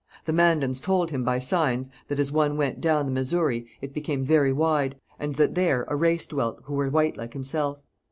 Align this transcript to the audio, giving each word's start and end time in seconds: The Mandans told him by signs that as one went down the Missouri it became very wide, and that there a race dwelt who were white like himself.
The 0.25 0.33
Mandans 0.33 0.81
told 0.81 1.11
him 1.11 1.23
by 1.23 1.37
signs 1.37 1.87
that 2.07 2.19
as 2.19 2.31
one 2.31 2.57
went 2.57 2.81
down 2.81 3.05
the 3.05 3.11
Missouri 3.11 3.67
it 3.81 3.93
became 3.93 4.25
very 4.25 4.51
wide, 4.51 4.95
and 5.19 5.35
that 5.35 5.53
there 5.53 5.85
a 5.89 5.95
race 5.95 6.25
dwelt 6.25 6.59
who 6.63 6.73
were 6.73 6.89
white 6.89 7.17
like 7.17 7.33
himself. 7.33 7.77